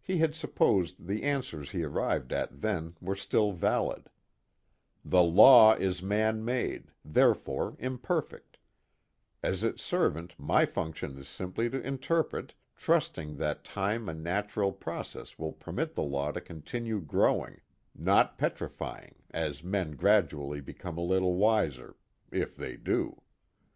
He 0.00 0.18
had 0.18 0.36
supposed 0.36 1.08
the 1.08 1.24
answers 1.24 1.72
he 1.72 1.82
arrived 1.82 2.32
at 2.32 2.60
then 2.60 2.94
were 3.00 3.16
still 3.16 3.50
valid: 3.50 4.08
_The 5.04 5.28
law 5.28 5.72
is 5.74 6.00
man 6.00 6.44
made, 6.44 6.92
therefore 7.04 7.74
imperfect: 7.80 8.58
as 9.42 9.64
its 9.64 9.82
servant, 9.82 10.38
my 10.38 10.64
function 10.64 11.18
is 11.18 11.26
simply 11.26 11.68
to 11.70 11.82
interpret, 11.84 12.54
trusting 12.76 13.34
that 13.38 13.64
time 13.64 14.08
and 14.08 14.22
natural 14.22 14.70
process 14.70 15.40
will 15.40 15.52
permit 15.54 15.96
the 15.96 16.04
law 16.04 16.30
to 16.30 16.40
continue 16.40 17.00
growing, 17.00 17.60
not 17.96 18.38
petrifying, 18.38 19.16
as 19.32 19.64
men 19.64 19.96
gradually 19.96 20.60
become 20.60 20.96
a 20.96 21.00
little 21.04 21.34
wiser 21.34 21.96
(if 22.30 22.54
they 22.56 22.76
do). 22.76 23.20